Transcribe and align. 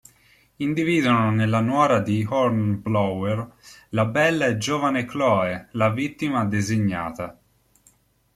Individuano 0.55 1.29
nella 1.29 1.59
nuora 1.59 1.99
di 1.99 2.25
Hornblower, 2.27 3.53
la 3.89 4.05
bella 4.05 4.47
e 4.47 4.57
giovane 4.57 5.05
Chloe, 5.05 5.67
la 5.73 5.91
vittima 5.91 6.43
designata. 6.43 7.37